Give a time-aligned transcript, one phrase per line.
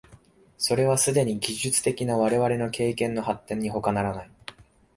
[0.57, 4.31] それはすでに技術的な我々の経験の発展にほかならない。